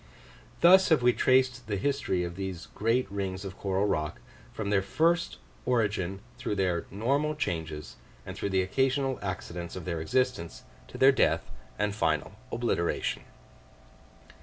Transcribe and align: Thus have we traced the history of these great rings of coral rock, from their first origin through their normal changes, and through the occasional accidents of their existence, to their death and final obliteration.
Thus 0.61 0.89
have 0.89 1.03
we 1.03 1.13
traced 1.13 1.67
the 1.67 1.75
history 1.75 2.23
of 2.23 2.35
these 2.35 2.69
great 2.73 3.05
rings 3.11 3.45
of 3.45 3.55
coral 3.59 3.85
rock, 3.85 4.19
from 4.51 4.71
their 4.71 4.81
first 4.81 5.37
origin 5.63 6.21
through 6.39 6.55
their 6.55 6.87
normal 6.89 7.35
changes, 7.35 7.97
and 8.25 8.35
through 8.35 8.49
the 8.49 8.63
occasional 8.63 9.19
accidents 9.21 9.75
of 9.75 9.85
their 9.85 10.01
existence, 10.01 10.63
to 10.87 10.97
their 10.97 11.11
death 11.11 11.51
and 11.77 11.93
final 11.93 12.33
obliteration. 12.51 13.21